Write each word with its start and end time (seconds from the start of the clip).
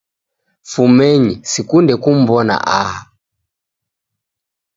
Fumenyi, 0.71 1.33
sikunde 1.51 1.93
kumw'ona 2.03 2.55
aha 2.79 3.01